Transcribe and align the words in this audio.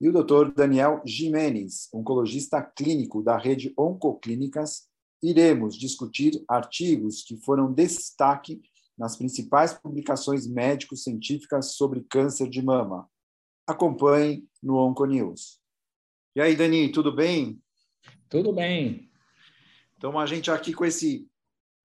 e 0.00 0.08
o 0.08 0.12
Dr. 0.12 0.52
Daniel 0.54 1.02
Jimenez, 1.04 1.88
oncologista 1.92 2.62
clínico 2.62 3.22
da 3.22 3.36
rede 3.36 3.72
Oncoclínicas, 3.76 4.88
iremos 5.22 5.76
discutir 5.76 6.44
artigos 6.48 7.22
que 7.22 7.36
foram 7.36 7.72
destaque 7.72 8.60
nas 8.96 9.16
principais 9.16 9.72
publicações 9.72 10.46
médico-científicas 10.46 11.74
sobre 11.74 12.04
câncer 12.04 12.48
de 12.48 12.62
mama. 12.62 13.08
Acompanhe 13.66 14.46
no 14.62 14.76
Onconews. 14.76 15.60
E 16.34 16.40
aí, 16.40 16.54
Dani, 16.54 16.90
tudo 16.90 17.12
bem? 17.14 17.60
Tudo 18.28 18.52
bem. 18.52 19.10
Então, 19.96 20.16
a 20.18 20.26
gente 20.26 20.50
aqui 20.50 20.72
com 20.72 20.84
esse 20.84 21.28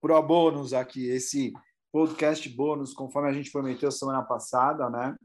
pro 0.00 0.22
bônus 0.22 0.72
aqui, 0.72 1.08
esse 1.08 1.52
podcast 1.90 2.48
bônus, 2.50 2.92
conforme 2.92 3.28
a 3.28 3.32
gente 3.32 3.50
prometeu 3.50 3.90
semana 3.90 4.22
passada, 4.22 4.90
né? 4.90 5.16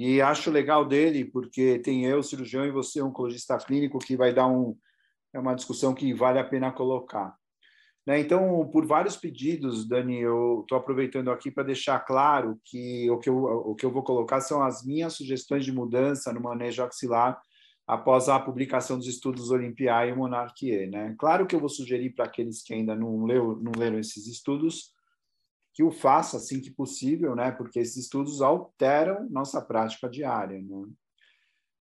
E 0.00 0.22
acho 0.22 0.50
legal 0.50 0.82
dele, 0.82 1.26
porque 1.26 1.78
tem 1.78 2.06
eu, 2.06 2.22
cirurgião, 2.22 2.64
e 2.64 2.70
você, 2.70 3.02
oncologista 3.02 3.58
clínico, 3.58 3.98
que 3.98 4.16
vai 4.16 4.32
dar 4.32 4.46
um, 4.46 4.74
é 5.30 5.38
uma 5.38 5.52
discussão 5.52 5.92
que 5.92 6.14
vale 6.14 6.38
a 6.38 6.44
pena 6.44 6.72
colocar. 6.72 7.36
Né? 8.06 8.18
Então, 8.18 8.66
por 8.72 8.86
vários 8.86 9.14
pedidos, 9.14 9.86
Dani, 9.86 10.18
eu 10.18 10.62
estou 10.62 10.78
aproveitando 10.78 11.30
aqui 11.30 11.50
para 11.50 11.64
deixar 11.64 12.00
claro 12.00 12.58
que 12.64 13.10
o 13.10 13.18
que, 13.18 13.28
eu, 13.28 13.44
o 13.44 13.74
que 13.74 13.84
eu 13.84 13.90
vou 13.90 14.02
colocar 14.02 14.40
são 14.40 14.62
as 14.62 14.82
minhas 14.86 15.12
sugestões 15.12 15.66
de 15.66 15.72
mudança 15.72 16.32
no 16.32 16.40
manejo 16.40 16.82
axilar 16.82 17.38
após 17.86 18.30
a 18.30 18.40
publicação 18.40 18.96
dos 18.96 19.06
estudos 19.06 19.50
Olympia 19.50 20.06
e 20.06 20.14
Monarchie. 20.14 20.86
Né? 20.86 21.14
Claro 21.18 21.46
que 21.46 21.54
eu 21.54 21.60
vou 21.60 21.68
sugerir 21.68 22.14
para 22.14 22.24
aqueles 22.24 22.62
que 22.62 22.72
ainda 22.72 22.96
não, 22.96 23.26
leu, 23.26 23.54
não 23.60 23.72
leram 23.76 23.98
esses 23.98 24.26
estudos 24.26 24.94
que 25.72 25.82
o 25.82 25.90
faça 25.90 26.36
assim 26.36 26.60
que 26.60 26.70
possível, 26.70 27.34
né? 27.34 27.50
porque 27.52 27.78
esses 27.78 27.96
estudos 27.96 28.42
alteram 28.42 29.28
nossa 29.30 29.60
prática 29.62 30.08
diária. 30.08 30.60
Né? 30.60 30.86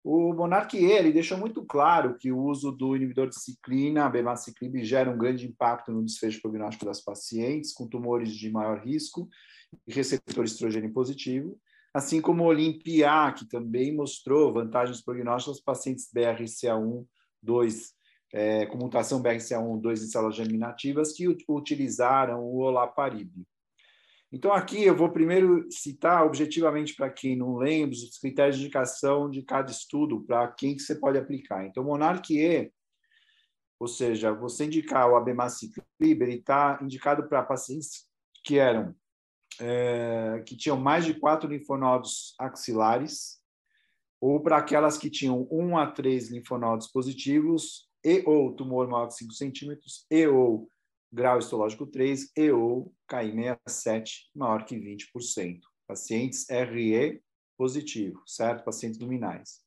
O 0.04 0.32
Monarquier 0.32 1.00
ele 1.00 1.12
deixou 1.12 1.36
muito 1.36 1.64
claro 1.64 2.16
que 2.16 2.30
o 2.30 2.38
uso 2.38 2.70
do 2.70 2.94
inibidor 2.94 3.28
de 3.28 3.40
ciclina, 3.40 4.06
abemaciclib, 4.06 4.84
gera 4.84 5.10
um 5.10 5.18
grande 5.18 5.46
impacto 5.46 5.92
no 5.92 6.04
desfecho 6.04 6.40
prognóstico 6.40 6.84
das 6.84 7.00
pacientes 7.00 7.72
com 7.72 7.88
tumores 7.88 8.32
de 8.32 8.50
maior 8.50 8.78
risco 8.78 9.28
e 9.86 9.92
receptor 9.92 10.44
estrogênio 10.44 10.92
positivo, 10.92 11.58
assim 11.92 12.20
como 12.20 12.44
o 12.44 12.46
Olympia, 12.46 13.32
que 13.32 13.46
também 13.46 13.94
mostrou 13.94 14.52
vantagens 14.52 15.02
prognósticas 15.02 15.60
para 15.60 15.74
pacientes 15.74 16.08
BRCA1, 16.14 17.04
2, 17.42 17.94
é, 18.32 18.66
com 18.66 18.78
mutação 18.78 19.22
BRCA1, 19.22 19.80
2 19.80 20.02
em 20.02 20.06
células 20.06 20.36
germinativas, 20.36 21.12
que 21.12 21.26
utilizaram 21.48 22.42
o 22.44 22.58
olaparib. 22.58 23.30
Então, 24.30 24.52
aqui 24.52 24.84
eu 24.84 24.94
vou 24.94 25.10
primeiro 25.10 25.66
citar 25.70 26.24
objetivamente 26.26 26.94
para 26.94 27.08
quem 27.08 27.34
não 27.34 27.56
lembra 27.56 27.94
os 27.94 28.18
critérios 28.18 28.56
de 28.56 28.64
indicação 28.64 29.30
de 29.30 29.42
cada 29.42 29.70
estudo, 29.70 30.22
para 30.24 30.48
quem 30.48 30.76
que 30.76 30.82
você 30.82 30.94
pode 30.94 31.16
aplicar. 31.16 31.64
Então, 31.64 31.84
Monarchie, 31.84 32.70
ou 33.80 33.88
seja, 33.88 34.32
você 34.32 34.66
indicar 34.66 35.08
o 35.08 35.16
abemaciclib, 35.16 36.22
ele 36.22 36.34
está 36.34 36.78
indicado 36.82 37.26
para 37.26 37.42
pacientes 37.42 38.06
que 38.44 38.58
eram 38.58 38.94
é, 39.60 40.42
que 40.46 40.56
tinham 40.56 40.76
mais 40.76 41.04
de 41.04 41.14
quatro 41.14 41.48
linfonodos 41.48 42.34
axilares, 42.38 43.38
ou 44.20 44.40
para 44.40 44.58
aquelas 44.58 44.98
que 44.98 45.10
tinham 45.10 45.48
um 45.50 45.76
a 45.76 45.86
três 45.86 46.30
linfonodos 46.30 46.88
positivos 46.88 47.88
e 48.04 48.22
ou 48.26 48.54
tumor 48.54 48.88
maior 48.88 49.06
que 49.06 49.14
5 49.14 49.32
centímetros 49.32 50.06
e 50.10 50.26
ou 50.26 50.68
grau 51.12 51.38
histológico 51.38 51.86
3 51.86 52.32
e 52.36 52.50
ou 52.50 52.92
KI67 53.10 54.26
maior 54.34 54.64
que 54.64 54.76
20%. 54.76 55.60
Pacientes 55.86 56.46
RE 56.48 57.22
positivo, 57.56 58.22
certo? 58.26 58.64
Pacientes 58.64 58.98
luminais. 58.98 59.60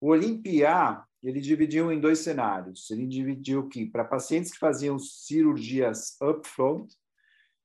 O 0.00 0.10
Olympia, 0.10 1.02
ele 1.22 1.40
dividiu 1.40 1.92
em 1.92 2.00
dois 2.00 2.18
cenários. 2.18 2.90
Ele 2.90 3.06
dividiu 3.06 3.68
que 3.68 3.86
para 3.86 4.04
pacientes 4.04 4.50
que 4.50 4.58
faziam 4.58 4.98
cirurgias 4.98 6.16
upfront 6.20 6.92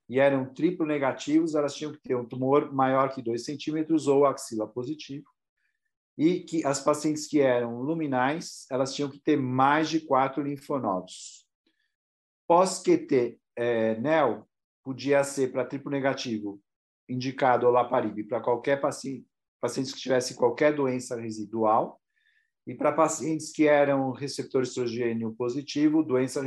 e 0.08 0.20
eram 0.20 0.54
triplo 0.54 0.86
negativos, 0.86 1.56
elas 1.56 1.76
tinham 1.76 1.92
que 1.92 2.00
ter 2.00 2.16
um 2.16 2.26
tumor 2.26 2.72
maior 2.72 3.14
que 3.14 3.22
2 3.22 3.44
centímetros 3.44 4.08
ou 4.08 4.26
axila 4.26 4.68
positivo. 4.68 5.26
E 6.18 6.40
que 6.40 6.66
as 6.66 6.80
pacientes 6.80 7.28
que 7.28 7.42
eram 7.42 7.82
luminais, 7.82 8.66
elas 8.72 8.94
tinham 8.94 9.10
que 9.10 9.20
ter 9.20 9.36
mais 9.36 9.90
de 9.90 10.00
quatro 10.00 10.42
linfonodos. 10.42 11.47
Pós-QT 12.48 13.40
é, 13.56 14.00
NEL 14.00 14.48
podia 14.84 15.24
ser 15.24 15.52
para 15.52 15.66
triplo 15.66 15.92
negativo, 15.92 16.62
indicado 17.10 17.68
olaparib 17.68 18.24
para 18.24 18.40
qualquer 18.40 18.80
paciente, 18.80 19.26
paciente 19.60 19.94
que 19.94 20.00
tivesse 20.00 20.36
qualquer 20.36 20.74
doença 20.74 21.20
residual, 21.20 22.00
e 22.66 22.76
para 22.76 22.92
pacientes 22.92 23.52
que 23.52 23.66
eram 23.66 24.12
receptor 24.12 24.64
estrogênio 24.64 25.34
positivo, 25.34 26.04
doença 26.04 26.42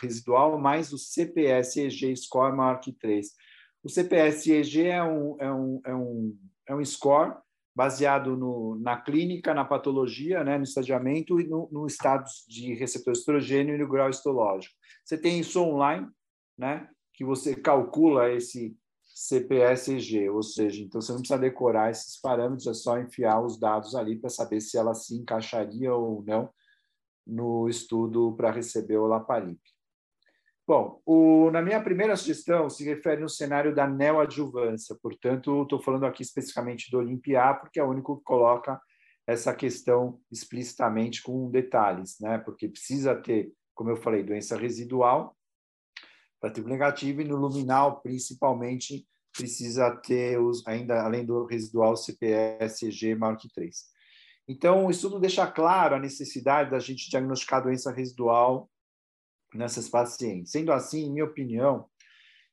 residual, 0.00 0.58
mais 0.58 0.92
o 0.92 0.98
CPS-EG 0.98 2.16
score 2.16 2.56
maior 2.56 2.80
que 2.80 2.92
3. 2.92 3.28
O 3.82 3.88
CPS-EG 3.88 4.86
é 4.86 5.04
um, 5.04 5.36
é, 5.40 5.52
um, 5.52 5.80
é, 5.84 5.94
um, 5.94 6.38
é 6.68 6.74
um 6.74 6.84
score 6.84 7.36
baseado 7.74 8.36
no, 8.36 8.76
na 8.76 8.96
clínica, 8.96 9.52
na 9.52 9.64
patologia, 9.64 10.44
né, 10.44 10.56
no 10.56 10.64
estadiamento 10.64 11.40
e 11.40 11.46
no, 11.46 11.68
no 11.72 11.86
estado 11.86 12.24
de 12.48 12.74
receptor 12.74 13.12
estrogênio 13.12 13.74
e 13.74 13.78
no 13.78 13.88
grau 13.88 14.08
histológico. 14.08 14.74
Você 15.04 15.18
tem 15.18 15.40
isso 15.40 15.60
online, 15.60 16.06
né, 16.56 16.88
que 17.12 17.24
você 17.24 17.54
calcula 17.54 18.30
esse 18.30 18.76
CPSG, 19.14 20.28
ou 20.28 20.42
seja, 20.42 20.82
então 20.82 21.00
você 21.00 21.12
não 21.12 21.20
precisa 21.20 21.38
decorar 21.38 21.90
esses 21.90 22.20
parâmetros, 22.20 22.66
é 22.66 22.74
só 22.74 22.98
enfiar 22.98 23.40
os 23.40 23.58
dados 23.58 23.94
ali 23.94 24.18
para 24.18 24.30
saber 24.30 24.60
se 24.60 24.76
ela 24.76 24.94
se 24.94 25.16
encaixaria 25.16 25.94
ou 25.94 26.22
não 26.24 26.50
no 27.26 27.68
estudo 27.68 28.34
para 28.36 28.50
receber 28.50 28.98
o 28.98 29.06
Lapalip. 29.06 29.60
Bom, 30.66 31.02
o, 31.04 31.50
na 31.50 31.60
minha 31.60 31.82
primeira 31.82 32.16
sugestão 32.16 32.70
se 32.70 32.84
refere 32.84 33.20
no 33.20 33.28
cenário 33.28 33.74
da 33.74 33.86
neoadjuvância, 33.86 34.96
portanto, 35.02 35.62
estou 35.62 35.78
falando 35.78 36.06
aqui 36.06 36.22
especificamente 36.22 36.90
do 36.90 36.98
Olimpiá, 36.98 37.52
porque 37.52 37.78
é 37.78 37.84
o 37.84 37.90
único 37.90 38.16
que 38.16 38.24
coloca 38.24 38.80
essa 39.26 39.54
questão 39.54 40.18
explicitamente 40.32 41.22
com 41.22 41.50
detalhes, 41.50 42.16
né? 42.18 42.38
Porque 42.38 42.66
precisa 42.66 43.14
ter, 43.14 43.52
como 43.74 43.90
eu 43.90 43.96
falei, 43.96 44.22
doença 44.22 44.56
residual 44.56 45.36
para 46.40 46.50
tipo 46.50 46.68
negativo 46.68 47.20
e 47.20 47.24
no 47.24 47.36
luminal, 47.36 48.00
principalmente, 48.00 49.06
precisa 49.36 49.90
ter 49.96 50.38
os, 50.38 50.66
ainda 50.66 51.02
além 51.02 51.26
do 51.26 51.44
residual 51.44 51.96
CPS-EG 51.96 53.14
maior 53.14 53.36
que 53.36 53.48
3. 53.52 53.74
Então, 54.46 54.86
o 54.86 54.90
estudo 54.90 55.18
deixa 55.18 55.46
claro 55.46 55.94
a 55.94 55.98
necessidade 55.98 56.70
da 56.70 56.78
gente 56.78 57.10
diagnosticar 57.10 57.62
doença 57.62 57.90
residual 57.90 58.70
nessas 59.54 59.88
pacientes. 59.88 60.52
Sendo 60.52 60.72
assim, 60.72 61.04
em 61.04 61.12
minha 61.12 61.24
opinião, 61.24 61.86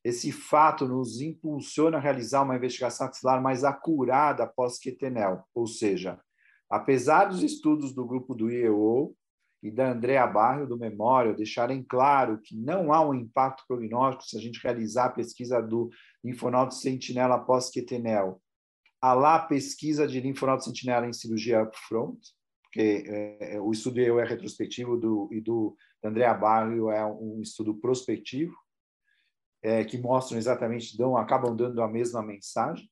esse 0.04 0.32
fato 0.32 0.88
nos 0.88 1.22
impulsiona 1.22 1.98
a 1.98 2.02
realizar 2.02 2.44
uma 2.44 2.56
investigação 2.56 3.08
axilar 3.08 3.42
mais 3.42 3.64
acurada 3.64 4.44
após 4.44 4.80
QTNEL, 4.80 5.44
ou 5.54 5.68
seja, 5.68 6.20
apesar 6.70 7.26
dos 7.26 7.44
estudos 7.44 7.94
do 7.94 8.06
grupo 8.06 8.34
do 8.34 8.50
IEO 8.50 9.16
e 9.62 9.70
da 9.70 9.92
Andrea 9.92 10.26
Barrio 10.26 10.68
do 10.68 10.78
Memória 10.78 11.36
deixarem 11.36 11.84
claro 11.84 12.40
que 12.40 12.56
não 12.56 12.92
há 12.92 13.08
um 13.08 13.14
impacto 13.14 13.64
prognóstico 13.68 14.24
se 14.24 14.38
a 14.38 14.42
gente 14.42 14.62
realizar 14.64 15.06
a 15.06 15.12
pesquisa 15.12 15.62
do 15.62 15.90
linfonodo 16.24 16.74
sentinela 16.74 17.36
após 17.36 17.70
QTNEL, 17.70 18.42
há 19.00 19.14
lá 19.14 19.38
pesquisa 19.38 20.08
de 20.08 20.20
linfonodo 20.20 20.64
sentinela 20.64 21.08
em 21.08 21.14
cirurgia 21.14 21.62
upfront, 21.62 22.18
porque 22.64 23.04
é, 23.06 23.60
o 23.62 23.72
estudo 23.72 23.96
do 23.96 24.02
IEO 24.02 24.20
é 24.20 24.26
retrospectivo 24.26 24.98
do, 24.98 25.30
e 25.32 25.42
do 25.42 25.76
Andrea 26.04 26.34
Barrio 26.34 26.90
é 26.90 27.06
um 27.06 27.42
estudo 27.42 27.76
prospectivo, 27.76 28.56
é, 29.64 29.84
que 29.84 29.98
mostram 29.98 30.38
exatamente, 30.38 30.98
dão, 30.98 31.16
acabam 31.16 31.56
dando 31.56 31.82
a 31.82 31.88
mesma 31.88 32.22
mensagem. 32.22 32.90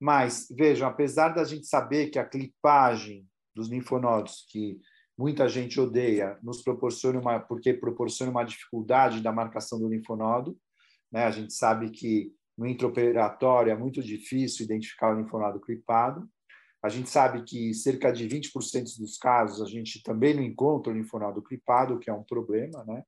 Mas, 0.00 0.48
vejam, 0.50 0.88
apesar 0.88 1.28
da 1.28 1.44
gente 1.44 1.66
saber 1.66 2.10
que 2.10 2.18
a 2.18 2.24
clipagem 2.24 3.26
dos 3.54 3.68
linfonodos, 3.68 4.44
que 4.50 4.80
muita 5.16 5.48
gente 5.48 5.80
odeia, 5.80 6.36
nos 6.42 6.62
proporciona 6.62 7.20
uma, 7.20 7.38
porque 7.38 7.72
proporciona 7.72 8.32
uma 8.32 8.44
dificuldade 8.44 9.22
da 9.22 9.32
marcação 9.32 9.78
do 9.78 9.88
linfonodo, 9.88 10.58
né? 11.10 11.24
a 11.24 11.30
gente 11.30 11.52
sabe 11.52 11.90
que 11.90 12.32
no 12.58 12.66
intraoperatório 12.66 13.70
é 13.70 13.76
muito 13.76 14.02
difícil 14.02 14.64
identificar 14.64 15.14
o 15.14 15.20
linfonodo 15.20 15.60
clipado, 15.60 16.28
a 16.84 16.90
gente 16.90 17.08
sabe 17.08 17.42
que 17.44 17.72
cerca 17.72 18.12
de 18.12 18.28
20% 18.28 18.98
dos 18.98 19.16
casos 19.16 19.62
a 19.62 19.70
gente 19.70 20.02
também 20.02 20.34
não 20.34 20.42
encontra 20.42 20.92
o 20.92 20.94
linfonodo 20.94 21.42
clipado, 21.42 21.98
que 21.98 22.10
é 22.10 22.12
um 22.12 22.22
problema, 22.22 22.84
né? 22.84 23.02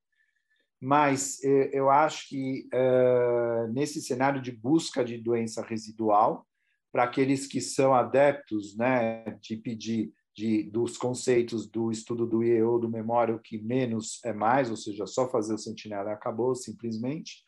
mas 0.80 1.44
eh, 1.44 1.68
eu 1.74 1.90
acho 1.90 2.26
que 2.26 2.66
uh, 2.72 3.70
nesse 3.70 4.00
cenário 4.00 4.40
de 4.40 4.50
busca 4.50 5.04
de 5.04 5.18
doença 5.18 5.60
residual, 5.60 6.46
para 6.90 7.04
aqueles 7.04 7.46
que 7.46 7.60
são 7.60 7.92
adeptos 7.92 8.74
né, 8.78 9.38
de 9.42 9.56
pedir 9.58 10.10
de, 10.34 10.62
dos 10.70 10.96
conceitos 10.96 11.68
do 11.68 11.90
estudo 11.90 12.26
do 12.26 12.42
IEO, 12.42 12.78
do 12.78 12.88
memória, 12.88 13.34
o 13.34 13.40
que 13.40 13.58
menos 13.58 14.24
é 14.24 14.32
mais, 14.32 14.70
ou 14.70 14.76
seja, 14.76 15.06
só 15.06 15.28
fazer 15.28 15.52
o 15.52 15.58
sentinela 15.58 16.12
acabou, 16.12 16.54
simplesmente. 16.54 17.44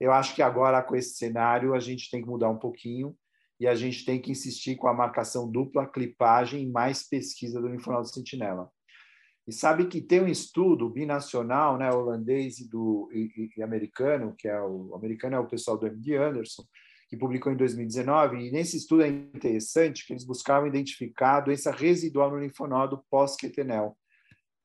Eu 0.00 0.10
acho 0.10 0.34
que 0.34 0.42
agora, 0.42 0.82
com 0.82 0.96
esse 0.96 1.14
cenário, 1.14 1.72
a 1.72 1.78
gente 1.78 2.10
tem 2.10 2.20
que 2.20 2.28
mudar 2.28 2.50
um 2.50 2.58
pouquinho 2.58 3.16
e 3.60 3.66
a 3.66 3.74
gente 3.74 4.04
tem 4.04 4.20
que 4.20 4.30
insistir 4.30 4.76
com 4.76 4.88
a 4.88 4.94
marcação 4.94 5.50
dupla, 5.50 5.86
clipagem 5.86 6.62
e 6.62 6.70
mais 6.70 7.08
pesquisa 7.08 7.60
do 7.60 7.68
linfonodo 7.68 8.08
sentinela. 8.08 8.70
E 9.46 9.52
sabe 9.52 9.86
que 9.86 10.00
tem 10.00 10.20
um 10.20 10.28
estudo 10.28 10.88
binacional, 10.90 11.78
né, 11.78 11.90
holandês 11.90 12.58
e, 12.58 12.68
do, 12.68 13.08
e, 13.12 13.50
e 13.56 13.62
americano, 13.62 14.34
que 14.36 14.46
é 14.46 14.60
o, 14.60 14.90
o 14.90 14.94
americano 14.94 15.36
é 15.36 15.38
o 15.38 15.48
pessoal 15.48 15.78
do 15.78 15.86
MD 15.86 16.16
Anderson, 16.16 16.62
que 17.08 17.16
publicou 17.16 17.50
em 17.50 17.56
2019, 17.56 18.36
e 18.36 18.52
nesse 18.52 18.76
estudo 18.76 19.02
é 19.02 19.08
interessante 19.08 20.06
que 20.06 20.12
eles 20.12 20.24
buscavam 20.26 20.68
identificar 20.68 21.38
a 21.38 21.40
doença 21.40 21.70
residual 21.70 22.30
no 22.30 22.38
linfonodo 22.38 23.02
pós-quetenel. 23.10 23.96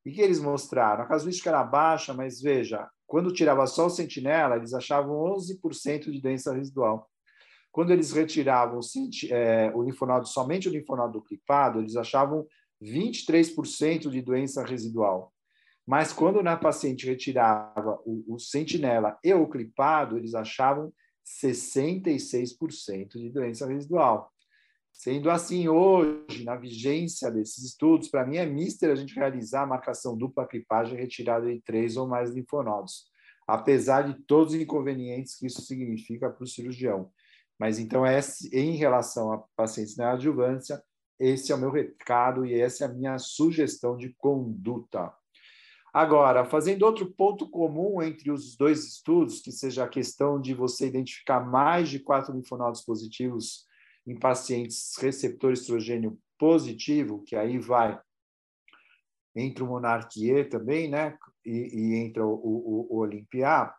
E 0.06 0.12
que 0.12 0.19
eles 0.19 0.42
mostraram? 0.42 1.06
A 1.06 1.07
casuística 1.07 1.50
era 1.50 1.63
baixa, 1.63 2.13
mas 2.13 2.42
veja, 2.42 2.86
quando 3.07 3.31
tirava 3.31 3.66
só 3.66 3.86
o 3.86 3.89
sentinela, 3.89 4.57
eles 4.57 4.74
achavam 4.74 5.16
11% 5.16 6.12
de 6.12 6.22
doença 6.22 6.54
residual. 6.54 7.10
Quando 7.74 7.92
eles 7.92 8.12
retiravam 8.12 8.80
é, 9.31 9.72
o 9.74 9.81
linfonodo, 9.81 10.28
somente 10.28 10.70
o 10.70 10.72
linfonodo 10.72 11.24
clipado, 11.24 11.80
eles 11.80 11.96
achavam 11.96 12.46
23% 12.80 14.12
de 14.12 14.22
doença 14.22 14.64
residual. 14.64 15.34
Mas 15.86 16.14
quando 16.14 16.44
na 16.44 16.56
paciente 16.56 17.08
retirava 17.08 18.00
o, 18.06 18.36
o 18.36 18.40
sentinela 18.40 19.18
e 19.24 19.34
o 19.34 19.50
clipado, 19.50 20.20
eles 20.20 20.36
achavam 20.36 20.94
66% 21.25 23.14
de 23.14 23.31
doença 23.31 23.68
residual. 23.68 24.31
Sendo 24.92 25.31
assim, 25.31 25.68
hoje, 25.68 26.44
na 26.44 26.56
vigência 26.56 27.31
desses 27.31 27.64
estudos, 27.64 28.08
para 28.08 28.24
mim 28.24 28.38
é 28.38 28.46
mister 28.46 28.92
a 28.92 28.96
gente 28.96 29.16
realizar 29.16 29.64
a 29.64 29.68
marcação 29.68 30.16
dupla 30.16 30.46
clipagem 30.46 30.96
retirada 30.96 31.52
de 31.52 31.60
três 31.62 31.98
ou 31.98 32.08
mais 32.08 32.30
linfonodos, 32.30 33.06
apesar 33.48 34.04
de 34.04 34.22
todos 34.28 34.54
os 34.54 34.62
inconvenientes 34.62 35.36
que 35.36 35.48
isso 35.48 35.64
significa 35.64 36.30
para 36.30 36.44
o 36.44 36.48
cirurgião. 36.48 37.12
Mas 37.63 37.80
então, 37.80 38.06
esse, 38.06 38.54
em 38.54 38.75
relação 38.75 39.31
a 39.31 39.42
pacientes 39.56 39.95
na 39.95 40.12
adjuvância, 40.12 40.83
esse 41.18 41.50
é 41.50 41.56
o 41.56 41.57
meu 41.57 41.71
recado 41.71 42.45
e 42.45 42.60
essa 42.60 42.83
é 42.83 42.88
a 42.88 42.94
minha 42.94 43.18
sugestão 43.18 43.95
de 43.95 44.13
conduta. 44.15 45.13
Agora, 45.94 46.44
fazendo 46.44 46.83
outro 46.83 47.10
ponto 47.13 47.50
comum 47.50 48.04
entre 48.04 48.30
os 48.30 48.57
dois 48.57 48.86
estudos, 48.86 49.39
que 49.39 49.50
seja 49.50 49.86
a 49.86 49.88
questão 49.88 50.42
de 50.42 50.54
você 50.54 50.88
identificar 50.88 51.39
mais 51.39 51.88
de 51.88 52.00
quatro 52.00 52.36
linfonodos 52.36 52.81
positivos 52.81 53.65
em 54.06 54.19
pacientes 54.19 54.98
receptor 55.00 55.54
estrogênio 55.54 56.19
positivo, 56.38 57.24
que 57.24 57.33
aí 57.33 57.57
vai 57.57 57.98
entre 59.33 59.63
o 59.63 59.68
Monarquie 59.68 60.44
também, 60.44 60.89
né? 60.89 61.18
E, 61.45 61.69
e 61.74 61.95
entra 61.95 62.27
o, 62.27 62.33
o, 62.33 62.88
o 62.89 62.98
Olimpiar, 62.98 63.74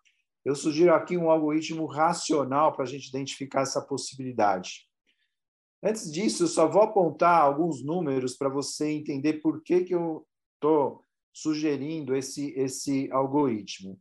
eu 0.45 0.55
sugiro 0.55 0.93
aqui 0.93 1.17
um 1.17 1.31
algoritmo 1.31 1.87
racional 1.87 2.73
para 2.73 2.85
a 2.85 2.89
gente 2.89 3.09
identificar 3.09 3.63
essa 3.63 3.81
possibilidade. 3.81 4.87
Antes 5.83 6.11
disso, 6.11 6.45
eu 6.45 6.49
só 6.49 6.69
vou 6.69 6.83
apontar 6.83 7.41
alguns 7.41 7.83
números 7.83 8.37
para 8.37 8.49
você 8.49 8.91
entender 8.91 9.35
por 9.35 9.63
que, 9.63 9.85
que 9.85 9.95
eu 9.95 10.27
estou 10.55 11.03
sugerindo 11.33 12.15
esse, 12.15 12.53
esse 12.59 13.11
algoritmo. 13.11 14.01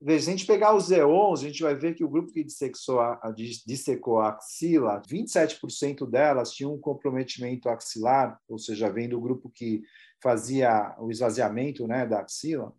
Veja, 0.00 0.24
se 0.24 0.30
a 0.30 0.32
gente 0.32 0.46
pegar 0.46 0.74
o 0.74 0.78
Z11, 0.78 1.32
a 1.34 1.36
gente 1.36 1.62
vai 1.62 1.76
ver 1.76 1.94
que 1.94 2.02
o 2.02 2.08
grupo 2.08 2.32
que 2.32 2.42
dissecou 2.42 2.98
a, 2.98 3.32
dissecou 3.64 4.18
a 4.18 4.30
axila, 4.30 5.00
27% 5.02 6.10
delas 6.10 6.50
tinham 6.50 6.74
um 6.74 6.80
comprometimento 6.80 7.68
axilar, 7.68 8.40
ou 8.48 8.58
seja, 8.58 8.90
vem 8.90 9.08
do 9.08 9.20
grupo 9.20 9.48
que 9.48 9.82
fazia 10.20 10.96
o 10.98 11.08
esvaziamento 11.12 11.86
né, 11.86 12.04
da 12.04 12.20
axila, 12.20 12.74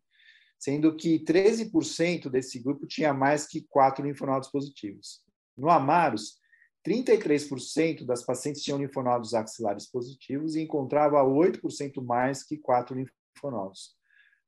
sendo 0.63 0.95
que 0.95 1.19
13% 1.19 2.29
desse 2.29 2.57
grupo 2.57 2.87
tinha 2.87 3.13
mais 3.13 3.45
que 3.45 3.59
quatro 3.67 4.07
linfonodos 4.07 4.47
positivos. 4.47 5.21
No 5.57 5.69
Amaros, 5.69 6.39
33% 6.87 8.05
das 8.05 8.23
pacientes 8.23 8.63
tinham 8.63 8.79
linfonodos 8.79 9.33
axilares 9.33 9.85
positivos 9.85 10.55
e 10.55 10.61
encontrava 10.61 11.21
8% 11.21 12.01
mais 12.01 12.43
que 12.43 12.57
quatro 12.57 12.95
linfonodos. 12.95 13.97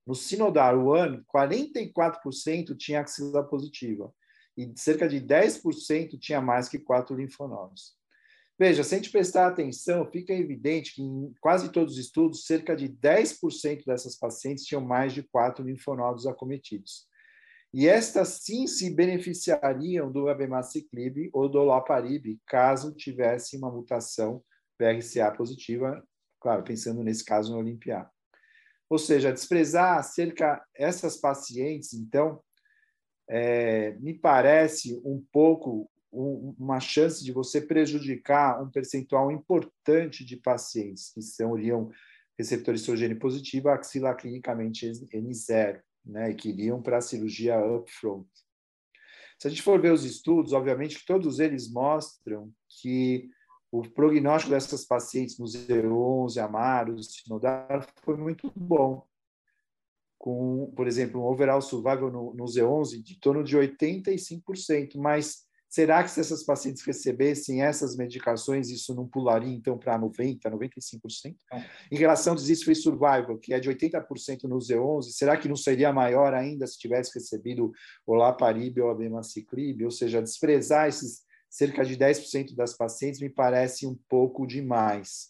No 0.07 0.15
Sinodar 0.15 0.77
One, 0.77 1.21
44% 1.35 2.77
tinha 2.77 3.01
axila 3.01 3.44
positiva 3.44 4.09
e 4.56 4.71
cerca 4.77 5.09
de 5.09 5.19
10% 5.19 6.17
tinha 6.17 6.39
mais 6.39 6.69
que 6.69 6.79
quatro 6.79 7.13
linfonodos. 7.13 7.94
Veja, 8.57 8.83
se 8.83 8.95
a 8.95 8.97
gente 8.97 9.11
prestar 9.11 9.47
atenção, 9.47 10.09
fica 10.09 10.33
evidente 10.33 10.95
que 10.95 11.01
em 11.01 11.33
quase 11.41 11.71
todos 11.71 11.95
os 11.95 11.99
estudos, 11.99 12.45
cerca 12.45 12.73
de 12.73 12.87
10% 12.87 13.83
dessas 13.85 14.17
pacientes 14.17 14.63
tinham 14.63 14.81
mais 14.81 15.13
de 15.13 15.23
quatro 15.23 15.65
linfonodos 15.65 16.25
acometidos. 16.25 17.05
E 17.73 17.85
estas 17.85 18.39
sim 18.43 18.65
se 18.65 18.95
beneficiariam 18.95 20.09
do 20.09 20.29
abemaciclib 20.29 21.29
ou 21.33 21.49
do 21.49 21.59
olaparib, 21.59 22.39
caso 22.47 22.93
tivesse 22.93 23.57
uma 23.57 23.69
mutação 23.69 24.41
BRCA 24.79 25.29
positiva, 25.35 26.01
claro, 26.39 26.63
pensando 26.63 27.03
nesse 27.03 27.25
caso 27.25 27.51
no 27.51 27.59
Olimpiar. 27.59 28.09
Ou 28.89 28.97
seja, 28.97 29.33
desprezar 29.33 30.01
cerca 30.05 30.65
essas 30.73 31.17
pacientes, 31.17 31.93
então, 31.93 32.41
é, 33.27 33.91
me 33.99 34.13
parece 34.13 35.01
um 35.03 35.21
pouco 35.33 35.89
uma 36.15 36.79
chance 36.79 37.23
de 37.23 37.31
você 37.31 37.59
prejudicar 37.59 38.62
um 38.63 38.69
percentual 38.69 39.31
importante 39.31 40.23
de 40.23 40.38
pacientes 40.38 41.12
que 41.13 41.21
seriam 41.21 41.91
receptor 42.38 42.73
estrogênio 42.75 43.19
positivo, 43.19 43.69
axila 43.69 44.13
clinicamente 44.13 44.85
N0, 44.88 45.81
né, 46.06 46.31
e 46.31 46.35
que 46.35 46.50
iriam 46.50 46.81
para 46.81 46.97
a 46.97 47.01
cirurgia 47.01 47.57
upfront. 47.59 48.27
Se 49.39 49.47
a 49.47 49.50
gente 49.50 49.62
for 49.62 49.81
ver 49.81 49.91
os 49.91 50.03
estudos, 50.03 50.53
obviamente 50.53 51.06
todos 51.06 51.39
eles 51.39 51.71
mostram 51.71 52.51
que 52.81 53.29
o 53.71 53.81
prognóstico 53.81 54.51
dessas 54.51 54.85
pacientes 54.85 55.38
no 55.38 55.45
Z11, 55.45 56.38
Amaros, 56.38 57.13
Sinodar, 57.13 57.88
foi 58.03 58.15
muito 58.15 58.51
bom. 58.56 59.06
Com, 60.17 60.71
por 60.75 60.88
exemplo, 60.88 61.21
um 61.21 61.25
overall 61.25 61.62
survival 61.62 62.09
no, 62.09 62.33
no 62.33 62.45
Z11 62.45 63.03
de 63.03 63.19
torno 63.19 63.43
de 63.43 63.57
85%, 63.57 64.95
mas 64.95 65.44
será 65.75 66.01
que 66.01 66.10
se 66.10 66.22
essas 66.22 66.41
pacientes 66.41 66.82
recebessem 66.84 67.62
essas 67.62 67.98
medicações, 67.98 68.70
isso 68.70 68.96
não 68.96 69.05
pularia 69.05 69.53
então 69.53 69.77
para 69.77 70.00
90%, 70.00 70.39
95%? 70.44 71.36
É. 71.51 71.65
Em 71.91 71.98
relação 71.98 72.32
ao 72.32 72.38
disease 72.38 72.63
free 72.63 72.74
survival, 72.74 73.38
que 73.38 73.53
é 73.53 73.60
de 73.60 73.70
80% 73.70 74.44
no 74.44 74.58
Z11, 74.58 75.10
será 75.10 75.36
que 75.36 75.50
não 75.50 75.55
seria 75.58 75.91
maior 75.91 76.34
ainda 76.34 76.65
se 76.65 76.79
tivesse 76.79 77.13
recebido 77.13 77.74
olaparib 78.08 78.79
ou 78.79 78.89
abemaciclib? 78.89 79.84
Ou 79.84 79.91
seja, 79.91 80.22
desprezar 80.22 80.88
esses 80.88 81.25
cerca 81.50 81.84
de 81.84 81.98
10% 81.98 82.55
das 82.55 82.74
pacientes 82.74 83.20
me 83.20 83.29
parece 83.29 83.86
um 83.86 83.98
pouco 84.08 84.48
demais. 84.48 85.29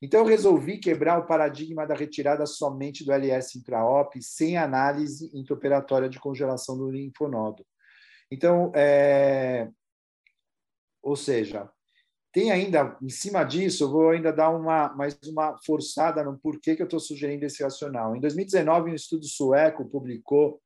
Então, 0.00 0.20
eu 0.20 0.26
resolvi 0.26 0.78
quebrar 0.78 1.18
o 1.18 1.26
paradigma 1.26 1.84
da 1.84 1.96
retirada 1.96 2.46
somente 2.46 3.04
do 3.04 3.12
LS 3.12 3.58
intraop, 3.58 4.22
sem 4.22 4.56
análise 4.56 5.32
intraoperatória 5.34 6.08
de 6.08 6.20
congelação 6.20 6.78
do 6.78 6.88
linfonodo. 6.88 7.66
Então, 8.30 8.72
é... 8.74 9.68
ou 11.02 11.16
seja, 11.16 11.70
tem 12.32 12.50
ainda, 12.50 12.96
em 13.00 13.08
cima 13.08 13.44
disso, 13.44 13.84
eu 13.84 13.90
vou 13.90 14.10
ainda 14.10 14.32
dar 14.32 14.50
uma, 14.50 14.92
mais 14.94 15.16
uma 15.24 15.56
forçada 15.64 16.24
no 16.24 16.36
porquê 16.36 16.74
que 16.74 16.82
eu 16.82 16.86
estou 16.86 16.98
sugerindo 16.98 17.44
esse 17.44 17.62
racional. 17.62 18.16
Em 18.16 18.20
2019, 18.20 18.90
um 18.90 18.94
estudo 18.94 19.24
sueco 19.24 19.88
publicou 19.88 20.60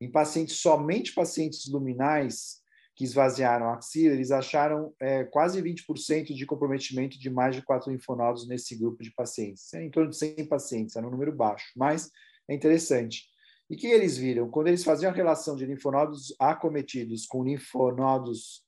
em 0.00 0.10
pacientes, 0.10 0.56
somente 0.58 1.12
pacientes 1.12 1.68
luminais, 1.68 2.62
que 2.98 3.04
esvaziaram 3.04 3.68
a 3.68 3.74
axila, 3.74 4.12
eles 4.12 4.32
acharam 4.32 4.92
é, 4.98 5.22
quase 5.22 5.62
20% 5.62 6.34
de 6.34 6.44
comprometimento 6.44 7.16
de 7.16 7.30
mais 7.30 7.54
de 7.54 7.62
quatro 7.62 7.92
linfonodos 7.92 8.48
nesse 8.48 8.76
grupo 8.76 9.04
de 9.04 9.12
pacientes. 9.12 9.72
É 9.72 9.84
em 9.84 9.90
torno 9.90 10.10
de 10.10 10.16
100 10.16 10.48
pacientes, 10.48 10.96
era 10.96 11.06
um 11.06 11.10
número 11.10 11.32
baixo, 11.32 11.66
mas 11.76 12.10
é 12.48 12.54
interessante. 12.56 13.28
E 13.70 13.76
que 13.76 13.86
eles 13.86 14.16
viram? 14.16 14.50
Quando 14.50 14.68
eles 14.68 14.82
faziam 14.82 15.10
a 15.10 15.14
relação 15.14 15.54
de 15.54 15.66
linfonodos 15.66 16.34
acometidos 16.38 17.26
com 17.26 17.44
linfonodos 17.44 18.64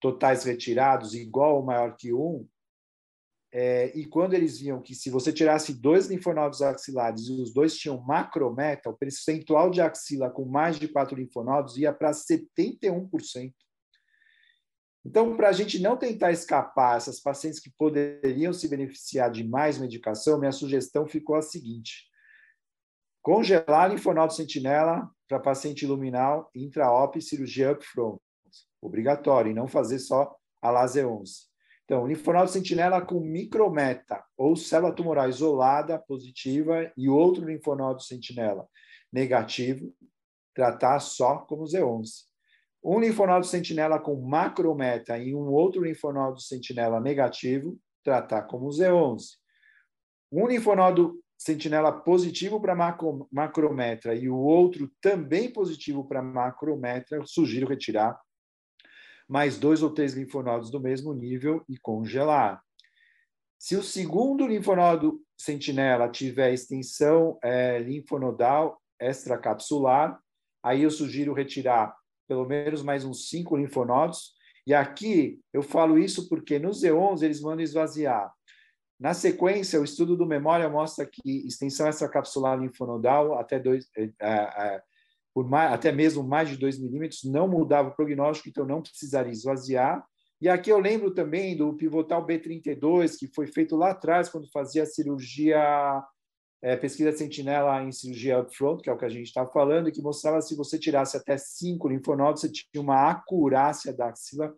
totais 0.00 0.44
retirados 0.44 1.14
igual 1.14 1.56
ou 1.56 1.64
maior 1.64 1.96
que 1.96 2.12
um, 2.12 2.46
é, 3.50 3.96
e 3.98 4.04
quando 4.04 4.34
eles 4.34 4.58
viam 4.58 4.82
que 4.82 4.94
se 4.94 5.08
você 5.08 5.32
tirasse 5.32 5.72
dois 5.72 6.06
linfonodos 6.06 6.60
axilares 6.60 7.28
e 7.28 7.32
os 7.32 7.52
dois 7.52 7.76
tinham 7.76 8.00
macrometa, 8.02 8.90
o 8.90 8.96
percentual 8.96 9.70
de 9.70 9.80
axila 9.80 10.30
com 10.30 10.44
mais 10.44 10.78
de 10.78 10.86
quatro 10.86 11.16
linfonodos 11.16 11.78
ia 11.78 11.92
para 11.92 12.10
71%. 12.10 13.52
Então, 15.04 15.34
para 15.36 15.48
a 15.48 15.52
gente 15.52 15.78
não 15.78 15.96
tentar 15.96 16.32
escapar 16.32 16.98
essas 16.98 17.20
pacientes 17.20 17.58
que 17.58 17.70
poderiam 17.70 18.52
se 18.52 18.68
beneficiar 18.68 19.30
de 19.30 19.42
mais 19.42 19.78
medicação, 19.78 20.38
minha 20.38 20.52
sugestão 20.52 21.06
ficou 21.06 21.36
a 21.36 21.40
seguinte: 21.40 22.06
congelar 23.28 23.90
linfonodo 23.90 24.32
sentinela 24.32 25.06
para 25.28 25.38
paciente 25.38 25.86
luminal, 25.86 26.50
intra-op, 26.54 27.20
cirurgia 27.20 27.72
upfront. 27.72 28.18
Obrigatório, 28.80 29.50
e 29.50 29.54
não 29.54 29.68
fazer 29.68 29.98
só 29.98 30.34
a 30.62 30.70
LASE 30.70 31.04
11. 31.04 31.32
Então, 31.84 32.06
linfonodo 32.06 32.48
sentinela 32.48 33.02
com 33.02 33.20
micrometa, 33.20 34.24
ou 34.34 34.56
célula 34.56 34.94
tumoral 34.94 35.28
isolada, 35.28 35.98
positiva, 35.98 36.90
e 36.96 37.06
outro 37.06 37.44
linfonodo 37.44 38.00
sentinela 38.00 38.66
negativo, 39.12 39.94
tratar 40.54 40.98
só 40.98 41.36
como 41.40 41.64
Z11. 41.64 42.08
Um 42.82 42.98
linfonodo 42.98 43.44
sentinela 43.44 43.98
com 43.98 44.16
macrometa 44.16 45.18
e 45.18 45.34
um 45.34 45.48
outro 45.48 45.84
linfonodo 45.84 46.40
sentinela 46.40 46.98
negativo, 46.98 47.78
tratar 48.02 48.44
como 48.44 48.68
Z11. 48.68 49.36
Um 50.32 50.46
linfonodo 50.46 51.20
sentinela 51.38 51.92
positivo 51.92 52.60
para 52.60 52.74
macro, 52.74 53.28
macrometra 53.32 54.14
e 54.14 54.28
o 54.28 54.36
outro 54.36 54.90
também 55.00 55.50
positivo 55.50 56.06
para 56.06 56.20
macrometra, 56.20 57.24
sugiro 57.24 57.68
retirar 57.68 58.20
mais 59.28 59.58
dois 59.58 59.82
ou 59.82 59.90
três 59.90 60.14
linfonodos 60.14 60.70
do 60.70 60.80
mesmo 60.80 61.12
nível 61.12 61.62
e 61.68 61.76
congelar. 61.78 62.62
Se 63.58 63.76
o 63.76 63.82
segundo 63.82 64.46
linfonodo 64.46 65.20
sentinela 65.36 66.08
tiver 66.08 66.52
extensão 66.52 67.38
é, 67.42 67.78
linfonodal 67.78 68.80
extracapsular, 68.98 70.18
aí 70.62 70.82
eu 70.82 70.90
sugiro 70.90 71.34
retirar 71.34 71.94
pelo 72.26 72.46
menos 72.46 72.82
mais 72.82 73.04
uns 73.04 73.28
cinco 73.28 73.56
linfonodos. 73.56 74.32
E 74.66 74.74
aqui 74.74 75.40
eu 75.52 75.62
falo 75.62 75.98
isso 75.98 76.28
porque 76.28 76.58
no 76.58 76.70
Z11 76.70 77.22
eles 77.22 77.40
mandam 77.40 77.62
esvaziar. 77.62 78.32
Na 78.98 79.14
sequência, 79.14 79.80
o 79.80 79.84
estudo 79.84 80.16
do 80.16 80.26
memória 80.26 80.68
mostra 80.68 81.06
que 81.06 81.46
extensão 81.46 81.88
extracapsular 81.88 82.58
linfonodal 82.58 83.38
até 83.38 83.58
dois, 83.58 83.86
é, 84.20 84.82
por 85.32 85.48
mais, 85.48 85.72
até 85.72 85.92
mesmo 85.92 86.24
mais 86.24 86.48
de 86.48 86.56
2 86.56 86.80
milímetros, 86.80 87.22
não 87.22 87.46
mudava 87.46 87.90
o 87.90 87.94
prognóstico, 87.94 88.48
então 88.48 88.66
não 88.66 88.82
precisaria 88.82 89.30
esvaziar. 89.30 90.04
E 90.40 90.48
aqui 90.48 90.70
eu 90.70 90.80
lembro 90.80 91.12
também 91.12 91.56
do 91.56 91.74
pivotal 91.74 92.26
B32, 92.26 93.16
que 93.16 93.28
foi 93.28 93.46
feito 93.46 93.76
lá 93.76 93.90
atrás, 93.90 94.28
quando 94.28 94.50
fazia 94.50 94.82
a 94.82 94.86
cirurgia, 94.86 96.02
é, 96.60 96.76
pesquisa 96.76 97.12
sentinela 97.12 97.80
em 97.84 97.92
cirurgia 97.92 98.40
upfront, 98.40 98.82
que 98.82 98.90
é 98.90 98.92
o 98.92 98.98
que 98.98 99.04
a 99.04 99.08
gente 99.08 99.26
está 99.26 99.46
falando, 99.46 99.88
e 99.88 99.92
que 99.92 100.02
mostrava 100.02 100.40
se 100.40 100.56
você 100.56 100.76
tirasse 100.76 101.16
até 101.16 101.36
5 101.36 101.88
linfonodos, 101.88 102.40
você 102.40 102.50
tinha 102.50 102.82
uma 102.82 103.08
acurácia 103.08 103.92
da 103.92 104.08
axila, 104.08 104.52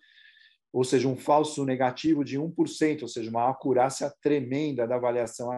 ou 0.72 0.84
seja, 0.84 1.08
um 1.08 1.16
falso 1.16 1.64
negativo 1.64 2.24
de 2.24 2.38
1%, 2.38 3.02
ou 3.02 3.08
seja, 3.08 3.30
uma 3.30 3.50
acurácia 3.50 4.12
tremenda 4.22 4.86
da 4.86 4.96
avaliação 4.96 5.50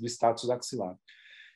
do 0.00 0.06
status 0.06 0.48
axilar. 0.50 0.96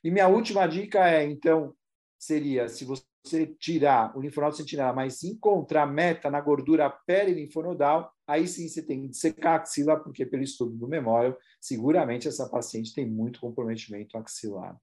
E 0.02 0.10
minha 0.10 0.28
última 0.28 0.66
dica 0.66 1.08
é, 1.08 1.24
então, 1.24 1.74
seria 2.18 2.68
se 2.68 2.84
você 2.84 3.46
tirar 3.58 4.16
o 4.16 4.20
linfonodo 4.20 4.56
sentinela, 4.56 4.92
mas 4.92 5.22
encontrar 5.22 5.86
meta 5.86 6.30
na 6.30 6.40
gordura 6.40 6.90
perilinfonodal, 6.90 8.12
aí 8.26 8.46
sim 8.46 8.68
você 8.68 8.82
tem 8.82 9.08
que 9.08 9.16
secar 9.16 9.52
a 9.52 9.56
axila, 9.56 9.98
porque 9.98 10.26
pelo 10.26 10.42
estudo 10.42 10.76
do 10.76 10.88
memória, 10.88 11.36
seguramente 11.60 12.28
essa 12.28 12.48
paciente 12.48 12.94
tem 12.94 13.06
muito 13.06 13.40
comprometimento 13.40 14.16
axilar. 14.16 14.76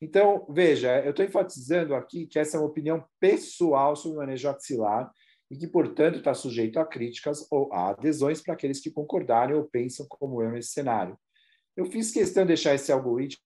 Então, 0.00 0.44
veja, 0.50 1.00
eu 1.04 1.10
estou 1.10 1.24
enfatizando 1.24 1.94
aqui 1.94 2.26
que 2.26 2.38
essa 2.38 2.56
é 2.56 2.60
uma 2.60 2.66
opinião 2.66 3.04
pessoal 3.20 3.94
sobre 3.94 4.18
o 4.18 4.20
manejo 4.20 4.48
axilar 4.48 5.12
e 5.52 5.56
que, 5.58 5.66
portanto, 5.66 6.16
está 6.16 6.32
sujeito 6.32 6.80
a 6.80 6.86
críticas 6.86 7.46
ou 7.50 7.70
a 7.74 7.90
adesões 7.90 8.40
para 8.40 8.54
aqueles 8.54 8.80
que 8.80 8.90
concordarem 8.90 9.54
ou 9.54 9.64
pensam 9.64 10.06
como 10.08 10.42
eu 10.42 10.50
nesse 10.50 10.70
cenário. 10.70 11.14
Eu 11.76 11.84
fiz 11.84 12.10
questão 12.10 12.44
de 12.44 12.48
deixar 12.48 12.74
esse 12.74 12.90
algoritmo 12.90 13.38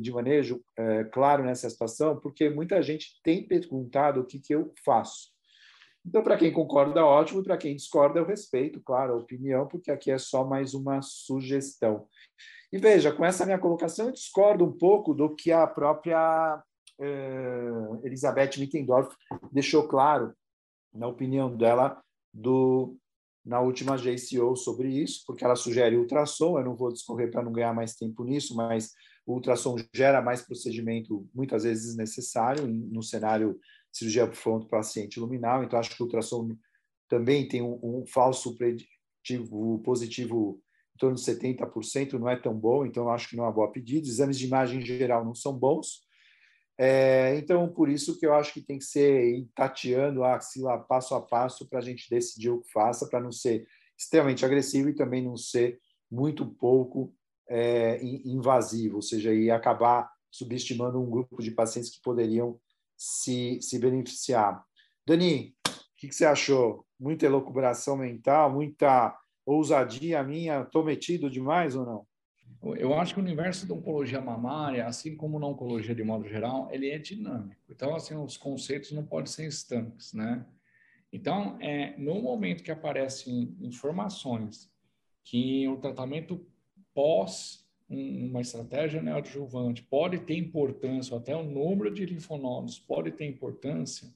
de, 0.00 0.12
manejo 0.12 0.62
é, 0.78 1.02
claro 1.04 1.42
nessa 1.42 1.68
situação, 1.68 2.20
porque 2.20 2.48
muita 2.48 2.80
gente 2.80 3.20
tem 3.24 3.44
perguntado 3.44 4.20
o 4.20 4.24
que, 4.24 4.38
que 4.38 4.54
eu 4.54 4.72
faço. 4.84 5.34
Então, 6.06 6.22
para 6.22 6.36
quem 6.36 6.52
concorda, 6.52 7.04
ótimo, 7.04 7.40
e 7.40 7.44
para 7.44 7.56
quem 7.56 7.74
discorda, 7.74 8.20
eu 8.20 8.24
respeito, 8.24 8.80
claro, 8.80 9.14
a 9.14 9.16
opinião, 9.16 9.66
porque 9.66 9.90
aqui 9.90 10.12
é 10.12 10.18
só 10.18 10.46
mais 10.46 10.72
uma 10.72 11.02
sugestão. 11.02 12.06
E 12.72 12.78
veja, 12.78 13.10
com 13.10 13.24
essa 13.24 13.44
minha 13.44 13.58
colocação, 13.58 14.06
eu 14.06 14.12
discordo 14.12 14.64
um 14.64 14.72
pouco 14.72 15.12
do 15.12 15.34
que 15.34 15.50
a 15.50 15.66
própria 15.66 16.62
eh, 17.00 17.70
Elizabeth 18.04 18.56
Mittendorf 18.58 19.16
deixou 19.50 19.88
claro, 19.88 20.32
na 20.94 21.08
opinião 21.08 21.54
dela, 21.54 22.00
do, 22.32 22.96
na 23.44 23.60
última 23.60 23.96
JCO 23.96 24.56
sobre 24.56 24.88
isso, 24.88 25.24
porque 25.26 25.44
ela 25.44 25.56
sugere 25.56 25.96
ultrassom, 25.96 26.58
eu 26.58 26.64
não 26.64 26.76
vou 26.76 26.92
discorrer 26.92 27.30
para 27.30 27.42
não 27.42 27.52
ganhar 27.52 27.74
mais 27.74 27.94
tempo 27.94 28.24
nisso, 28.24 28.54
mas 28.56 28.92
o 29.26 29.34
ultrassom 29.34 29.76
gera 29.94 30.22
mais 30.22 30.42
procedimento, 30.42 31.28
muitas 31.34 31.64
vezes 31.64 31.86
desnecessário, 31.86 32.66
no 32.66 33.02
cenário 33.02 33.58
cirurgia 33.92 34.24
upfront 34.24 34.68
paciente 34.68 35.20
luminal. 35.20 35.62
Então, 35.62 35.78
acho 35.78 35.94
que 35.94 36.02
o 36.02 36.06
ultrassom 36.06 36.56
também 37.08 37.46
tem 37.46 37.62
um, 37.62 37.78
um 37.82 38.04
falso 38.06 38.56
preditivo 38.56 39.80
positivo 39.84 40.60
em 40.94 40.98
torno 40.98 41.16
de 41.16 41.22
70%, 41.22 42.12
não 42.14 42.28
é 42.28 42.36
tão 42.36 42.54
bom, 42.54 42.86
então 42.86 43.08
acho 43.08 43.28
que 43.28 43.36
não 43.36 43.44
é 43.44 43.46
uma 43.48 43.52
boa 43.52 43.70
pedida. 43.70 44.06
Exames 44.06 44.38
de 44.38 44.46
imagem 44.46 44.80
em 44.80 44.86
geral 44.86 45.24
não 45.24 45.34
são 45.34 45.52
bons. 45.52 46.02
É, 46.76 47.36
então, 47.36 47.68
por 47.68 47.88
isso 47.88 48.18
que 48.18 48.26
eu 48.26 48.34
acho 48.34 48.52
que 48.52 48.60
tem 48.60 48.78
que 48.78 48.84
ser 48.84 49.46
tateando 49.54 50.24
a 50.24 50.34
axila 50.34 50.78
passo 50.78 51.14
a 51.14 51.20
passo 51.20 51.68
para 51.68 51.78
a 51.78 51.82
gente 51.82 52.10
decidir 52.10 52.50
o 52.50 52.60
que 52.60 52.72
faça, 52.72 53.08
para 53.08 53.20
não 53.20 53.30
ser 53.30 53.66
extremamente 53.96 54.44
agressivo 54.44 54.88
e 54.88 54.94
também 54.94 55.22
não 55.22 55.36
ser 55.36 55.78
muito 56.10 56.46
pouco 56.46 57.14
é, 57.48 58.02
invasivo, 58.02 58.96
ou 58.96 59.02
seja, 59.02 59.32
e 59.32 59.50
acabar 59.50 60.10
subestimando 60.30 61.00
um 61.00 61.08
grupo 61.08 61.40
de 61.40 61.52
pacientes 61.52 61.90
que 61.90 62.02
poderiam 62.02 62.58
se, 62.96 63.60
se 63.62 63.78
beneficiar. 63.78 64.64
Dani, 65.06 65.54
o 65.66 65.70
que, 65.96 66.08
que 66.08 66.14
você 66.14 66.24
achou? 66.24 66.84
Muita 66.98 67.26
elucubração 67.26 67.96
mental, 67.96 68.52
muita 68.52 69.16
ousadia 69.46 70.22
minha? 70.22 70.62
Estou 70.62 70.84
metido 70.84 71.30
demais 71.30 71.76
ou 71.76 71.84
não? 71.84 72.06
Eu 72.76 72.94
acho 72.94 73.14
que 73.14 73.20
o 73.20 73.22
universo 73.22 73.66
da 73.66 73.74
oncologia 73.74 74.20
mamária, 74.20 74.86
assim 74.86 75.16
como 75.16 75.38
na 75.38 75.46
oncologia 75.46 75.94
de 75.94 76.02
modo 76.02 76.28
geral, 76.28 76.68
ele 76.72 76.88
é 76.88 76.98
dinâmico. 76.98 77.60
Então, 77.68 77.94
assim, 77.94 78.14
os 78.14 78.36
conceitos 78.36 78.92
não 78.92 79.04
podem 79.04 79.26
ser 79.26 79.46
estanques, 79.46 80.12
né? 80.12 80.46
Então, 81.12 81.58
é, 81.60 81.96
no 81.98 82.20
momento 82.22 82.64
que 82.64 82.70
aparecem 82.70 83.56
informações 83.60 84.72
que 85.22 85.68
o 85.68 85.76
tratamento 85.76 86.46
pós 86.94 87.64
uma 87.88 88.40
estratégia 88.40 89.02
neoadjuvante 89.02 89.82
pode 89.82 90.20
ter 90.20 90.36
importância, 90.36 91.16
até 91.16 91.36
o 91.36 91.42
número 91.42 91.92
de 91.92 92.06
linfonodos 92.06 92.78
pode 92.78 93.10
ter 93.12 93.26
importância, 93.26 94.08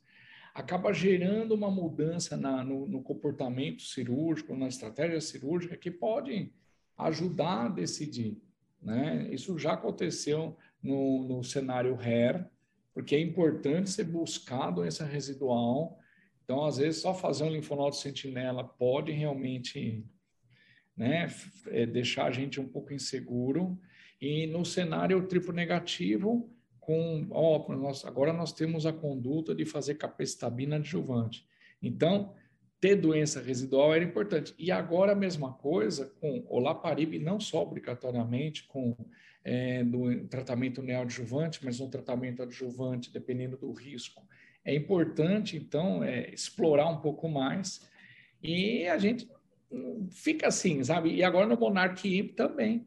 acaba 0.55 0.93
gerando 0.93 1.55
uma 1.55 1.71
mudança 1.71 2.37
na, 2.37 2.65
no, 2.65 2.87
no, 2.87 3.03
comportamento 3.03 3.83
cirúrgico, 3.83 4.57
na 4.57 4.69
estratégia 4.69 5.21
cirúrgica, 5.21 5.77
que 5.77 5.91
pode 5.91 6.51
ajudar 6.99 7.67
a 7.67 7.69
decidir. 7.69 8.37
Né? 8.83 9.29
Isso 9.33 9.59
já 9.59 9.73
aconteceu 9.73 10.57
no, 10.83 11.25
no 11.25 11.45
cenário 11.45 11.97
HER, 11.97 12.47
porque 12.93 13.15
é 13.15 13.21
importante 13.21 13.91
ser 13.91 14.05
buscar 14.05 14.69
a 14.69 14.71
doença 14.71 15.05
residual. 15.05 15.99
Então, 16.45 16.65
às 16.65 16.79
vezes, 16.79 17.01
só 17.01 17.15
fazer 17.15 17.45
um 17.45 17.51
linfonodo 17.51 17.95
sentinela 17.95 18.65
pode 18.65 19.13
realmente 19.13 20.05
né, 20.97 21.29
é 21.69 21.87
deixar 21.87 22.27
a 22.27 22.33
gente 22.33 22.61
um 22.61 22.69
pouco 22.69 22.93
inseguro. 22.93 23.79
E 24.21 24.49
no 24.49 24.65
cenário 24.65 25.27
triplo 25.29 25.53
negativo, 25.53 26.53
com, 26.81 27.27
ó, 27.31 27.73
nós, 27.77 28.05
agora 28.05 28.33
nós 28.33 28.53
temos 28.53 28.85
a 28.85 28.93
conduta 28.93 29.55
de 29.55 29.65
fazer 29.65 29.95
capecitabina 29.95 30.77
adjuvante. 30.77 31.47
Então, 31.81 32.35
ter 32.81 32.97
doença 32.97 33.41
residual 33.41 33.95
era 33.95 34.05
importante. 34.05 34.55
E 34.59 34.71
agora 34.71 35.13
a 35.13 35.17
mesma 35.17 35.53
coisa 35.53 36.13
com 36.21 36.45
olaparib, 36.49 37.19
não 37.19 37.41
só 37.41 37.63
obrigatoriamente 37.63 38.65
com 38.69 38.97
é, 39.45 39.85
tratamento 40.29 40.83
neoadjuvante, 40.83 41.65
mas 41.65 41.81
um 41.81 41.91
tratamento 41.91 42.43
adjuvante, 42.43 43.13
dependendo 43.13 43.57
do 43.57 43.73
risco. 43.73 44.23
É 44.65 44.75
importante, 44.75 45.57
então, 45.57 46.05
é, 46.05 46.31
explorar 46.33 46.89
um 46.89 47.01
pouco 47.01 47.29
mais. 47.29 47.89
E 48.43 48.87
a 48.87 48.99
gente 48.99 49.29
fica 50.11 50.49
assim, 50.49 50.83
sabe? 50.85 51.15
E 51.15 51.23
agora 51.23 51.47
no 51.47 51.59
Monarch 51.59 52.35
também, 52.37 52.87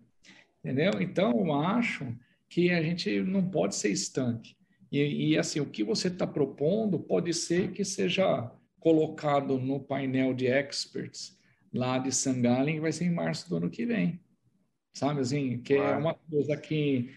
entendeu? 0.64 1.02
Então, 1.02 1.32
eu 1.32 1.54
acho 1.54 2.16
que 2.48 2.70
a 2.70 2.82
gente 2.82 3.22
não 3.22 3.50
pode 3.50 3.76
ser 3.76 3.90
estanque. 3.90 4.56
E, 4.92 5.32
e 5.32 5.38
assim, 5.38 5.60
o 5.60 5.66
que 5.66 5.84
você 5.84 6.08
está 6.08 6.28
propondo 6.28 7.00
pode 7.00 7.34
ser 7.34 7.72
que 7.72 7.84
seja 7.84 8.52
colocado 8.82 9.60
no 9.60 9.80
painel 9.80 10.34
de 10.34 10.48
experts 10.48 11.40
lá 11.72 11.98
de 12.00 12.12
Sangalen, 12.12 12.76
que 12.76 12.82
vai 12.82 12.92
ser 12.92 13.06
em 13.06 13.14
março 13.14 13.48
do 13.48 13.56
ano 13.56 13.70
que 13.70 13.86
vem. 13.86 14.20
Sabe 14.92 15.22
assim, 15.22 15.62
que 15.62 15.76
é 15.76 15.96
uma 15.96 16.14
coisa 16.14 16.58
que 16.58 17.12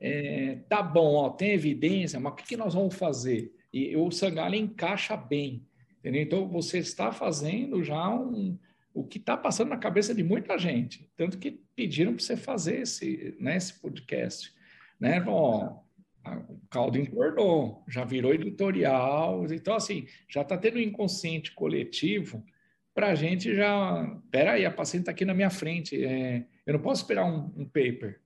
é, 0.00 0.60
tá 0.68 0.82
bom, 0.82 1.16
ó, 1.16 1.28
tem 1.28 1.50
evidência, 1.50 2.18
mas 2.18 2.32
o 2.32 2.36
que, 2.36 2.46
que 2.46 2.56
nós 2.56 2.72
vamos 2.72 2.94
fazer? 2.94 3.52
E 3.72 3.94
o 3.96 4.10
Sangalen 4.10 4.62
encaixa 4.62 5.16
bem, 5.16 5.66
entendeu? 5.98 6.22
Então, 6.22 6.48
você 6.48 6.78
está 6.78 7.12
fazendo 7.12 7.82
já 7.82 8.08
um, 8.08 8.56
o 8.94 9.04
que 9.04 9.18
está 9.18 9.36
passando 9.36 9.70
na 9.70 9.76
cabeça 9.76 10.14
de 10.14 10.22
muita 10.22 10.56
gente. 10.56 11.10
Tanto 11.16 11.36
que 11.36 11.60
pediram 11.74 12.14
para 12.14 12.24
você 12.24 12.36
fazer 12.36 12.82
esse, 12.82 13.36
né, 13.40 13.56
esse 13.56 13.74
podcast. 13.78 14.54
Né? 14.98 15.22
Ó, 15.26 15.80
o 16.26 16.60
caldo 16.70 16.98
engordou, 16.98 17.82
já 17.88 18.04
virou 18.04 18.34
editorial. 18.34 19.46
Então, 19.52 19.74
assim, 19.74 20.06
já 20.28 20.42
está 20.42 20.56
tendo 20.56 20.76
um 20.76 20.82
inconsciente 20.82 21.52
coletivo 21.54 22.44
para 22.94 23.08
a 23.08 23.14
gente 23.14 23.54
já. 23.54 24.18
Peraí, 24.30 24.64
a 24.64 24.70
paciente 24.70 25.02
está 25.02 25.12
aqui 25.12 25.24
na 25.24 25.34
minha 25.34 25.50
frente. 25.50 26.04
É, 26.04 26.44
eu 26.66 26.74
não 26.74 26.80
posso 26.80 27.02
esperar 27.02 27.24
um, 27.24 27.52
um 27.56 27.64
paper, 27.64 28.20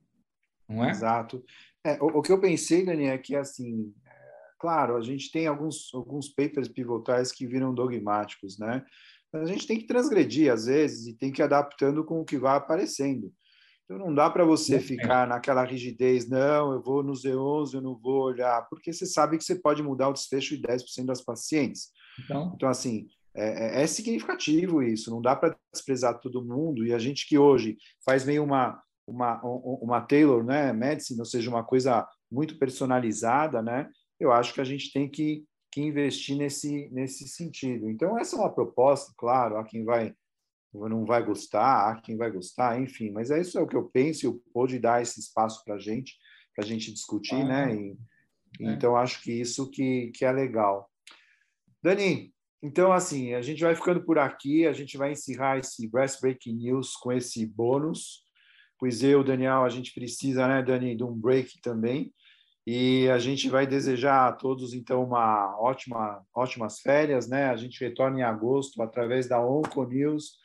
não 0.67 0.83
é? 0.83 0.89
Exato. 0.89 1.43
É, 1.85 2.01
o, 2.01 2.07
o, 2.17 2.21
que 2.21 2.31
eu 2.31 2.39
pensei, 2.39 2.85
Dani, 2.85 3.05
é 3.05 3.17
que, 3.17 3.35
assim, 3.35 3.93
é, 4.05 4.11
claro, 4.59 4.95
a 4.95 5.01
gente 5.01 5.31
tem 5.31 5.47
alguns, 5.47 5.93
alguns 5.93 6.29
papers 6.29 6.67
pivotais 6.67 7.31
que 7.31 7.45
viram 7.45 7.73
dogmáticos, 7.73 8.57
né? 8.57 8.85
Mas 9.31 9.43
a 9.43 9.45
gente 9.45 9.67
tem 9.67 9.79
que 9.79 9.87
transgredir, 9.87 10.51
às 10.51 10.65
vezes, 10.65 11.07
e 11.07 11.13
tem 11.13 11.31
que 11.31 11.41
ir 11.41 11.43
adaptando 11.43 12.03
com 12.03 12.21
o 12.21 12.25
que 12.25 12.37
vai 12.37 12.55
aparecendo. 12.55 13.33
Então 13.85 13.97
não 13.97 14.13
dá 14.13 14.29
para 14.29 14.45
você 14.45 14.79
ficar 14.79 15.27
naquela 15.27 15.63
rigidez, 15.63 16.29
não, 16.29 16.73
eu 16.73 16.81
vou 16.81 17.03
no 17.03 17.13
Z11, 17.13 17.73
eu 17.73 17.81
não 17.81 17.95
vou 17.95 18.23
olhar, 18.23 18.65
porque 18.69 18.93
você 18.93 19.05
sabe 19.05 19.37
que 19.37 19.43
você 19.43 19.55
pode 19.55 19.83
mudar 19.83 20.09
o 20.09 20.13
desfecho 20.13 20.55
de 20.55 20.63
10% 20.63 21.05
das 21.05 21.21
pacientes. 21.21 21.89
Então, 22.23 22.53
então 22.55 22.69
assim, 22.69 23.07
é, 23.35 23.79
é, 23.79 23.83
é 23.83 23.87
significativo 23.87 24.81
isso, 24.81 25.11
não 25.11 25.21
dá 25.21 25.35
para 25.35 25.55
desprezar 25.73 26.19
todo 26.19 26.45
mundo, 26.45 26.85
e 26.85 26.93
a 26.93 26.99
gente 26.99 27.27
que 27.27 27.37
hoje 27.37 27.77
faz 28.05 28.25
meio 28.25 28.43
uma, 28.43 28.81
uma, 29.05 29.41
uma 29.43 30.01
Taylor 30.01 30.43
né, 30.43 30.71
Medicine, 30.71 31.19
ou 31.19 31.25
seja, 31.25 31.49
uma 31.49 31.63
coisa 31.63 32.07
muito 32.31 32.57
personalizada, 32.57 33.61
né, 33.61 33.89
eu 34.19 34.31
acho 34.31 34.53
que 34.53 34.61
a 34.61 34.65
gente 34.65 34.93
tem 34.93 35.09
que, 35.09 35.43
que 35.71 35.81
investir 35.81 36.37
nesse, 36.37 36.89
nesse 36.91 37.27
sentido. 37.27 37.89
Então, 37.89 38.17
essa 38.17 38.35
é 38.35 38.39
uma 38.39 38.53
proposta, 38.53 39.11
claro, 39.17 39.57
a 39.57 39.63
quem 39.65 39.83
vai 39.83 40.13
não 40.73 41.05
vai 41.05 41.23
gostar, 41.23 41.89
há 41.89 42.01
quem 42.01 42.17
vai 42.17 42.31
gostar, 42.31 42.79
enfim, 42.81 43.11
mas 43.11 43.29
é 43.29 43.39
isso 43.39 43.57
é 43.57 43.61
o 43.61 43.67
que 43.67 43.75
eu 43.75 43.85
penso, 43.85 44.25
eu 44.25 44.41
pude 44.53 44.79
dar 44.79 45.01
esse 45.01 45.19
espaço 45.19 45.63
para 45.63 45.75
a 45.75 45.79
gente, 45.79 46.17
para 46.55 46.65
a 46.65 46.67
gente 46.67 46.91
discutir, 46.91 47.35
ah, 47.35 47.45
né? 47.45 47.75
E, 47.75 47.97
é. 48.61 48.73
Então, 48.73 48.95
acho 48.95 49.21
que 49.21 49.31
isso 49.31 49.69
que, 49.69 50.11
que 50.15 50.25
é 50.25 50.31
legal. 50.31 50.89
Dani, 51.81 52.33
então, 52.61 52.93
assim, 52.93 53.33
a 53.33 53.41
gente 53.41 53.61
vai 53.61 53.75
ficando 53.75 54.03
por 54.03 54.17
aqui, 54.17 54.65
a 54.65 54.73
gente 54.73 54.97
vai 54.97 55.11
encerrar 55.11 55.57
esse 55.57 55.87
Breast 55.87 56.21
Breaking 56.21 56.55
News 56.55 56.95
com 56.95 57.11
esse 57.11 57.45
bônus, 57.45 58.23
pois 58.79 59.03
eu, 59.03 59.23
Daniel, 59.23 59.63
a 59.63 59.69
gente 59.69 59.93
precisa, 59.93 60.47
né, 60.47 60.63
Dani, 60.63 60.95
de 60.95 61.03
um 61.03 61.13
break 61.13 61.59
também, 61.61 62.13
e 62.65 63.09
a 63.09 63.19
gente 63.19 63.49
vai 63.49 63.67
desejar 63.67 64.29
a 64.29 64.31
todos, 64.31 64.73
então, 64.73 65.03
uma 65.03 65.59
ótima, 65.59 66.25
ótimas 66.33 66.79
férias, 66.79 67.27
né? 67.27 67.49
A 67.49 67.57
gente 67.57 67.83
retorna 67.83 68.19
em 68.19 68.23
agosto 68.23 68.81
através 68.81 69.27
da 69.27 69.45
Onco 69.45 69.83
News, 69.83 70.37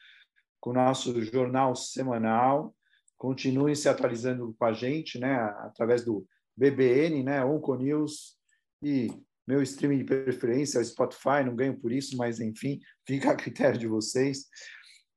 com 0.61 0.71
o 0.71 0.75
nosso 0.75 1.21
jornal 1.23 1.75
semanal. 1.75 2.75
Continuem 3.17 3.75
se 3.75 3.89
atualizando 3.89 4.55
com 4.59 4.65
a 4.65 4.73
gente, 4.73 5.19
né, 5.19 5.35
através 5.61 6.05
do 6.05 6.27
BBN, 6.57 7.23
né, 7.23 7.45
Onconews 7.45 8.37
e 8.83 9.09
meu 9.47 9.63
streaming 9.63 9.99
de 9.99 10.05
preferência, 10.05 10.83
Spotify, 10.85 11.43
não 11.45 11.57
ganho 11.57 11.79
por 11.79 11.91
isso, 11.91 12.17
mas 12.17 12.39
enfim, 12.39 12.81
fica 13.07 13.31
a 13.31 13.37
critério 13.37 13.79
de 13.79 13.87
vocês. 13.87 14.47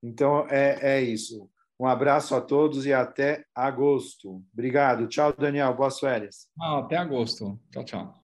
Então 0.01 0.48
é, 0.50 0.98
é 0.98 1.01
isso. 1.01 1.50
Um 1.79 1.88
abraço 1.88 2.36
a 2.36 2.41
todos 2.41 2.86
e 2.86 2.93
até 2.93 3.43
agosto. 3.55 4.43
Obrigado. 4.53 5.07
Tchau, 5.07 5.33
Daniel. 5.33 5.75
Boas 5.75 6.00
férias. 6.00 6.48
Até 6.60 6.95
agosto. 6.95 7.60
Tchau, 7.71 7.83
tchau. 7.83 8.13